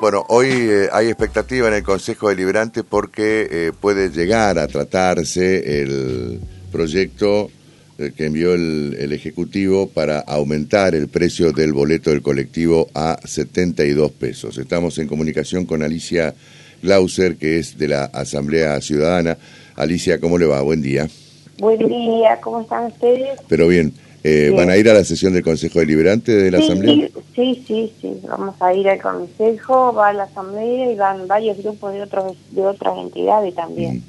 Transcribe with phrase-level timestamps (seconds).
[0.00, 5.82] Bueno, hoy eh, hay expectativa en el Consejo Deliberante porque eh, puede llegar a tratarse
[5.82, 6.38] el
[6.70, 7.50] proyecto
[7.98, 13.18] eh, que envió el, el, Ejecutivo para aumentar el precio del boleto del colectivo a
[13.24, 14.56] 72 pesos.
[14.56, 16.32] Estamos en comunicación con Alicia
[16.80, 19.36] Glauser, que es de la Asamblea Ciudadana.
[19.74, 20.62] Alicia, ¿cómo le va?
[20.62, 21.08] Buen día.
[21.58, 23.40] Buen día, ¿cómo están ustedes?
[23.48, 23.92] Pero bien.
[24.24, 27.08] Eh, ¿Van a ir a la sesión del Consejo Deliberante de la sí, Asamblea?
[27.34, 31.56] Sí, sí, sí, vamos a ir al Consejo, va a la Asamblea y van varios
[31.58, 34.02] grupos de otros de otras entidades también.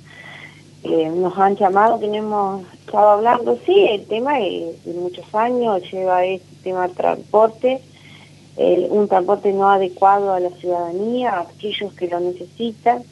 [0.84, 6.26] Eh, nos han llamado, tenemos estado hablando, sí, el tema es de muchos años, lleva
[6.26, 7.82] este tema del transporte,
[8.58, 13.04] el, un transporte no adecuado a la ciudadanía, a aquellos que lo necesitan.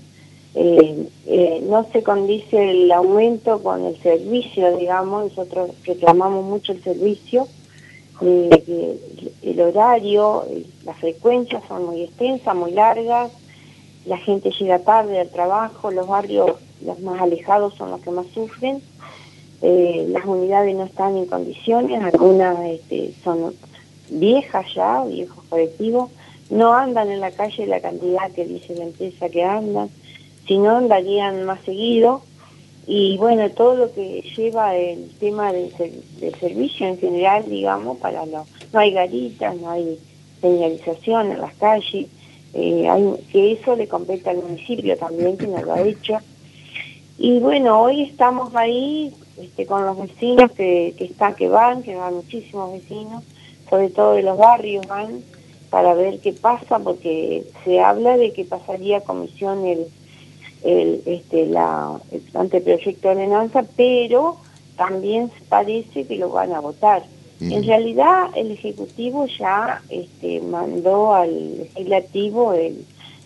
[0.56, 6.84] Eh, eh, no se condice el aumento con el servicio, digamos, nosotros reclamamos mucho el
[6.84, 7.48] servicio,
[8.22, 8.98] eh,
[9.44, 10.46] el horario,
[10.84, 13.32] las frecuencias son muy extensas, muy largas,
[14.06, 16.54] la gente llega tarde al trabajo, los barrios
[16.84, 18.82] los más alejados son los que más sufren,
[19.62, 23.54] las unidades no están en condiciones, algunas este, son
[24.10, 26.10] viejas ya, viejos colectivos,
[26.50, 29.90] no andan en la calle la cantidad que dice la empresa que andan,
[30.48, 32.22] si no andarían más seguido
[32.90, 35.74] y bueno, todo lo que lleva el tema del,
[36.40, 40.00] servicio en general, digamos, para lo, no hay garitas, no hay
[40.40, 42.08] señalización en las calles,
[42.54, 46.18] eh, que eso le compete al municipio también, que no lo ha hecho.
[47.18, 51.94] Y bueno, hoy estamos ahí este, con los vecinos que, que, está, que van, que
[51.94, 53.22] van muchísimos vecinos,
[53.70, 55.24] sobre todo de los barrios van,
[55.70, 59.88] para ver qué pasa, porque se habla de que pasaría comisión el
[60.64, 64.38] el, este, la, el anteproyecto de ordenanza, pero
[64.76, 67.04] también parece que lo van a votar.
[67.40, 72.84] En realidad el Ejecutivo ya este, mandó al Legislativo el,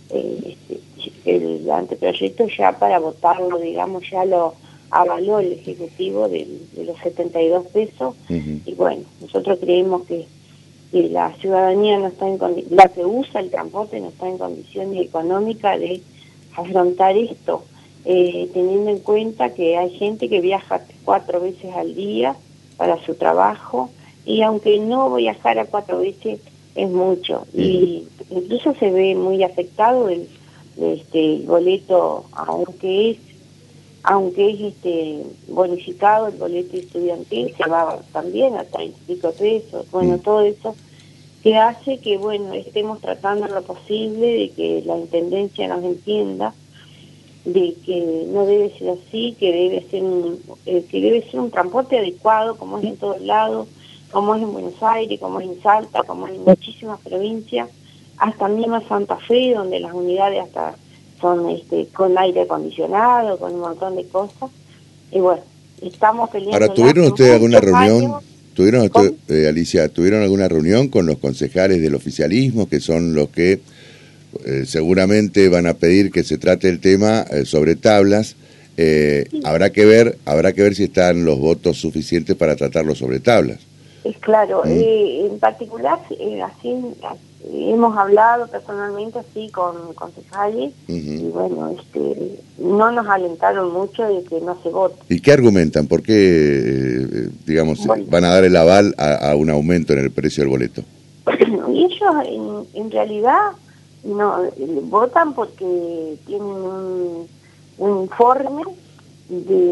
[0.09, 4.55] el, este, el, anteproyecto ya para votarlo, digamos, ya lo
[4.89, 8.15] avaló el Ejecutivo de, de los 72 pesos.
[8.29, 10.25] Y bueno, nosotros creemos que,
[10.91, 12.37] que la ciudadanía no está en
[12.69, 16.01] la que usa el transporte no está en condiciones económicas de
[16.55, 17.63] afrontar esto,
[18.05, 22.35] eh, teniendo en cuenta que hay gente que viaja cuatro veces al día
[22.77, 23.89] para su trabajo
[24.25, 26.39] y aunque no viajara cuatro veces
[26.75, 27.45] es mucho.
[27.53, 30.27] Y incluso se ve muy afectado el,
[30.79, 33.17] este el boleto aunque es
[34.03, 39.89] aunque es este bonificado el boleto estudiantil se va también a treinta y pico pesos
[39.91, 40.75] bueno todo eso
[41.43, 46.53] que hace que, bueno, estemos tratando lo posible de que la Intendencia nos entienda,
[47.45, 51.49] de que no debe ser así, que debe ser un, eh, que debe ser un
[51.49, 53.67] transporte adecuado, como es en todos lados,
[54.11, 57.69] como es en Buenos Aires, como es en Salta, como es en muchísimas provincias,
[58.17, 60.75] hasta misma Santa Fe, donde las unidades hasta
[61.19, 64.49] son este, con aire acondicionado, con un montón de cosas.
[65.11, 65.41] Y bueno,
[65.81, 66.57] estamos peleando.
[66.57, 68.30] Ahora, ¿tuvieron ustedes alguna reunión?
[68.53, 68.89] ¿Tuvieron,
[69.29, 73.59] eh, Alicia, ¿tuvieron alguna reunión con los concejales del oficialismo, que son los que
[74.45, 78.35] eh, seguramente van a pedir que se trate el tema eh, sobre tablas?
[78.77, 83.19] Eh, habrá que ver, habrá que ver si están los votos suficientes para tratarlo sobre
[83.19, 83.59] tablas.
[84.03, 84.69] Es claro, ¿Mm?
[84.69, 85.99] en particular,
[86.43, 86.95] así
[87.43, 94.39] hemos hablado personalmente así con concejales y bueno, este, no nos alentaron mucho de que
[94.41, 94.95] no se vote.
[95.09, 95.87] ¿Y qué argumentan?
[95.87, 100.43] ¿Por qué, eh, digamos, van a dar el aval a, un aumento en el precio
[100.43, 100.83] del boleto?
[101.73, 103.51] y ellos en, en, realidad
[104.03, 104.43] no
[104.83, 107.27] votan porque tienen un,
[107.77, 108.63] un informe
[109.29, 109.69] de,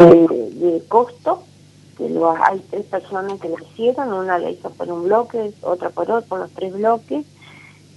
[0.54, 1.44] de costo
[2.00, 5.90] que lo, hay tres personas que lo hicieron, una la hizo por un bloque, otra
[5.90, 7.26] por otro, por los tres bloques,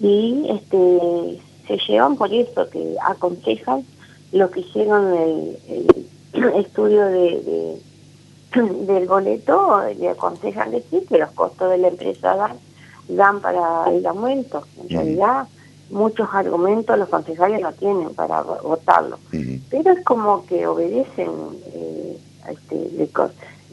[0.00, 3.84] y este se llevan por eso que aconsejan
[4.32, 7.80] lo que hicieron el, el estudio de,
[8.86, 12.58] del boleto le aconsejan decir que los costos de la empresa dan,
[13.08, 15.46] dan para el aumento en realidad
[15.90, 19.18] muchos argumentos los concejales no tienen para votarlo.
[19.70, 21.30] Pero es como que obedecen
[21.66, 22.18] eh,
[22.50, 22.90] este,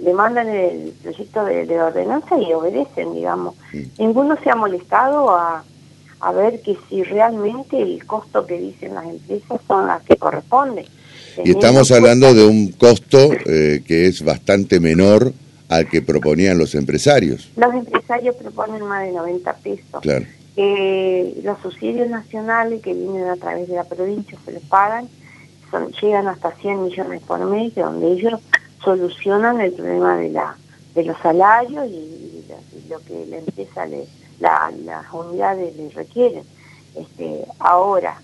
[0.02, 3.56] le, mandan el proyecto de, de ordenanza y obedecen digamos
[3.98, 5.64] ninguno se ha molestado a
[6.22, 10.86] a ver que si realmente el costo que dicen las empresas son las que corresponden.
[11.44, 15.32] Y estamos hablando de un costo eh, que es bastante menor
[15.70, 17.50] al que proponían los empresarios.
[17.56, 20.02] Los empresarios proponen más de 90 pesos.
[20.02, 20.26] Claro.
[20.58, 25.08] Eh, los subsidios nacionales que vienen a través de la provincia se les pagan,
[25.72, 28.42] son, llegan hasta 100 millones por mes, donde ellos
[28.84, 30.56] solucionan el problema de la
[30.96, 32.46] de los salarios y,
[32.90, 33.86] lo que la empresa
[34.40, 36.44] la, las unidades le requieren.
[36.96, 38.20] Este, ahora,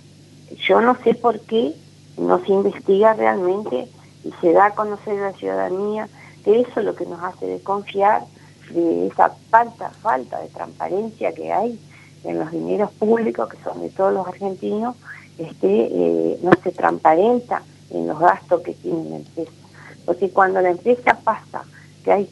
[0.67, 1.75] yo no sé por qué
[2.17, 3.87] no se investiga realmente
[4.23, 6.09] y se da a conocer a la ciudadanía
[6.43, 8.23] que eso es lo que nos hace desconfiar
[8.71, 11.79] de esa falta, falta de transparencia que hay
[12.23, 14.95] en los dineros públicos, que son de todos los argentinos,
[15.37, 17.61] este, eh, no se transparenta
[17.91, 19.51] en los gastos que tiene la empresa.
[20.05, 21.63] Porque cuando la empresa pasa
[22.03, 22.29] que hay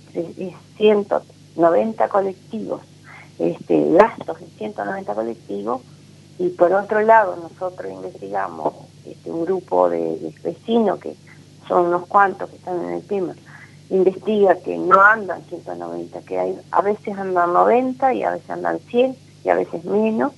[0.77, 2.81] 190 colectivos,
[3.39, 5.81] este, gastos en 190 colectivos,
[6.39, 8.73] y por otro lado nosotros investigamos
[9.05, 11.15] este, un grupo de, vecinos que
[11.67, 13.35] son unos cuantos que están en el tema,
[13.89, 18.79] investiga que no andan 190, que hay, a veces andan 90 y a veces andan
[18.79, 20.33] 100 y a veces menos,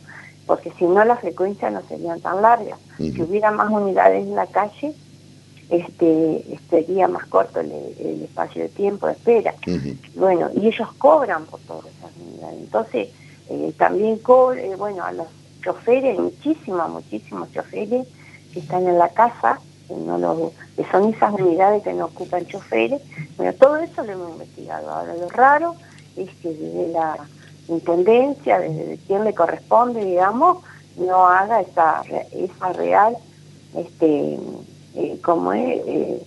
[0.46, 2.80] porque si no las frecuencias no serían tan largas.
[2.98, 4.94] Si hubiera más unidades en la calle,
[5.70, 7.72] este sería más corto el,
[8.24, 9.54] espacio de tiempo de espera.
[10.16, 12.60] Bueno, y ellos cobran por todas esas unidades.
[12.60, 13.10] Entonces,
[13.50, 15.28] eh, también cobran, eh, bueno, a los
[15.64, 18.08] choferes, muchísimos, muchísimos choferes
[18.54, 22.46] que están en la casa, que, no lo, que son esas unidades que no ocupan
[22.46, 23.02] choferes.
[23.38, 24.90] Bueno, todo eso lo hemos investigado.
[24.90, 25.76] Ahora, lo raro
[26.16, 27.18] es que desde la
[27.68, 30.64] intendencia, desde quien le corresponde, digamos,
[30.98, 33.18] no haga esa, esa real,
[33.76, 34.40] este,
[34.96, 36.22] eh, como es, eh,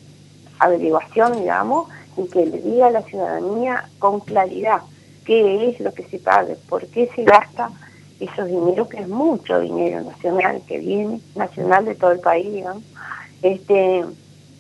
[0.59, 4.83] averiguación, digamos, y que le diga a la ciudadanía con claridad
[5.25, 7.71] qué es lo que se paga, por qué se gasta
[8.19, 12.83] esos dineros, que es mucho dinero nacional que viene, nacional de todo el país, digamos,
[13.43, 14.05] este,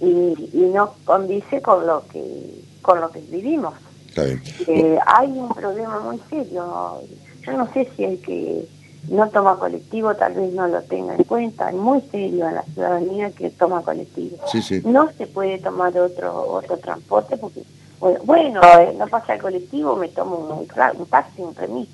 [0.00, 3.74] y, y no condice con lo que con lo que vivimos.
[4.66, 7.02] Eh, hay un problema muy serio.
[7.44, 8.66] Yo no sé si el que
[9.10, 11.70] no toma colectivo tal vez no lo tenga en cuenta.
[11.70, 14.36] Es muy serio en la ciudadanía que toma colectivo.
[14.84, 17.62] No se puede tomar otro otro transporte porque,
[18.24, 21.88] bueno, eh, no pasa el colectivo, me tomo un, taxi, un remis.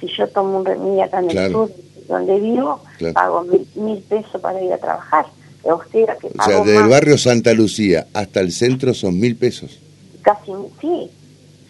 [0.00, 1.70] Si yo tomo un remis acá en el sur,
[2.08, 2.80] donde vivo,
[3.12, 3.44] pago
[3.74, 5.26] mil, pesos para ir a trabajar.
[5.62, 9.36] O sea, que o sea desde el barrio Santa Lucía hasta el centro son mil
[9.36, 9.80] pesos.
[10.22, 11.10] Casi, sí,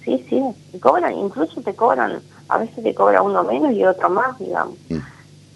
[0.04, 0.42] sí, sí,
[0.72, 4.76] te cobran, incluso te cobran, a veces te cobra uno menos y otro más, digamos.
[4.88, 4.98] Mm.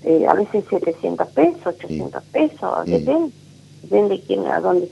[0.02, 2.26] Eh, a veces 700 pesos, 800 mm.
[2.32, 2.90] pesos, mm.
[2.90, 3.32] depende,
[3.82, 4.90] depende de quién, a dónde.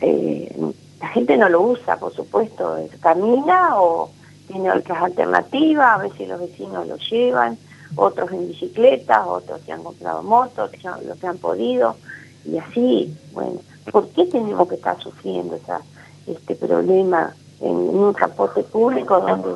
[0.00, 4.10] Eh, la gente no lo usa, por supuesto, camina o
[4.48, 7.58] tiene otras alternativas, a veces los vecinos lo llevan,
[7.96, 10.70] otros en bicicleta, otros que han comprado motos,
[11.06, 11.96] los que han podido,
[12.44, 15.80] y así, bueno, ¿por qué tenemos que estar sufriendo esa,
[16.26, 19.54] este problema en, un transporte público donde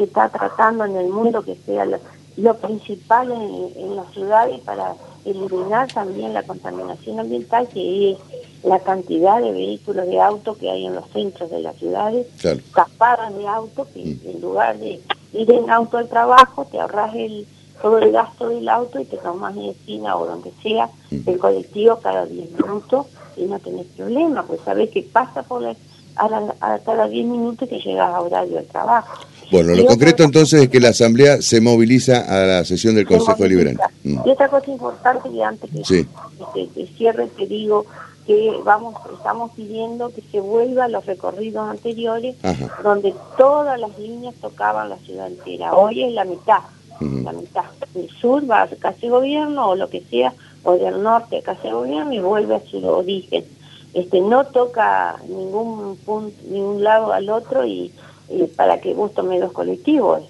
[0.00, 4.94] se está tratando en el mundo que sea lo, principal en, la ciudad y para
[5.26, 8.18] eliminar también la contaminación ambiental que es
[8.64, 12.60] la cantidad de vehículos de auto que hay en los centros de las ciudades, claro.
[13.36, 14.20] de auto, que mm.
[14.24, 15.02] en lugar de
[15.34, 17.46] ir en auto al trabajo, te ahorras el,
[17.82, 21.28] todo el gasto del auto y te tomas esquina o donde sea mm.
[21.28, 23.06] el colectivo cada 10 minutos
[23.36, 25.76] y no tenés problema, pues sabes que pasa por la
[26.16, 29.20] a, cada 10 minutos que llegas a horario de trabajo.
[29.50, 33.42] Bueno, lo concreto entonces es que la Asamblea se moviliza a la sesión del Consejo
[33.42, 33.82] Deliberante.
[34.04, 34.20] Mm.
[34.24, 36.06] Y otra cosa importante que antes que,
[36.74, 37.86] que, cierre te digo
[38.26, 42.36] que vamos estamos pidiendo que se vuelva a los recorridos anteriores
[42.82, 45.74] donde todas las líneas tocaban la ciudad entera.
[45.74, 46.60] Hoy es la mitad,
[47.00, 47.64] la mitad.
[47.94, 50.32] Del sur va a casi gobierno o lo que sea,
[50.62, 53.44] o del norte a casi gobierno y vuelve a su origen
[53.92, 57.92] este no toca ningún punto, ningún lado al otro y,
[58.56, 60.22] para que vos tomes los colectivos.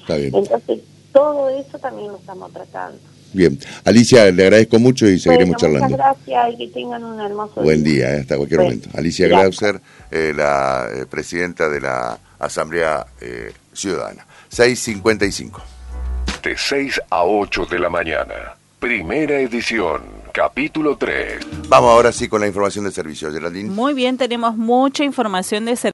[0.00, 0.34] Está bien.
[0.34, 0.80] Entonces,
[1.12, 2.98] todo eso también lo estamos tratando.
[3.34, 5.88] Bien, Alicia, le agradezco mucho y seguiremos charlando.
[5.88, 8.88] Muchas gracias y que tengan un hermoso Buen día, eh, hasta cualquier momento.
[8.94, 9.80] Alicia Glauser,
[10.10, 13.04] eh, la eh, presidenta de la Asamblea
[13.72, 14.24] Ciudadana.
[14.52, 15.60] 6.55.
[16.44, 18.34] De 6 a 8 de la mañana.
[18.78, 21.68] Primera edición, capítulo 3.
[21.68, 23.70] Vamos ahora sí con la información de servicio, Geraldine.
[23.70, 25.82] Muy bien, tenemos mucha información de servicio.